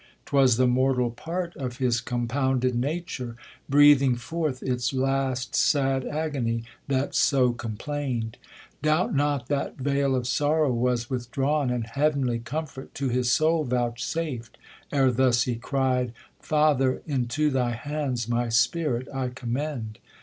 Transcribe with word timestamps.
'Twas 0.25 0.57
the 0.57 0.65
mortal 0.65 1.11
part 1.11 1.55
Of 1.57 1.77
his 1.77 2.01
compounded 2.01 2.73
nature, 2.73 3.35
breathing 3.69 4.15
forth 4.15 4.63
Its 4.63 4.93
last 4.93 5.53
sad 5.53 6.07
agony, 6.07 6.63
that 6.87 7.13
so 7.13 7.53
complain'd: 7.53 8.37
Doubt 8.81 9.13
not 9.13 9.45
that 9.49 9.77
vail 9.77 10.15
of 10.15 10.25
sorrow 10.27 10.71
was 10.73 11.11
withdrawn, 11.11 11.69
And 11.69 11.85
heav'nly 11.85 12.39
comfort 12.39 12.95
to 12.95 13.09
his 13.09 13.29
soul 13.29 13.63
vouchsaPd, 13.63 14.49
Ere 14.91 15.11
thus'he 15.11 15.53
cry'd. 15.61 16.13
Father! 16.39 17.03
into 17.05 17.51
thy 17.51 17.73
hands 17.73 18.27
My 18.27 18.49
spirit 18.49 19.07
I 19.13 19.27
commend. 19.29 19.99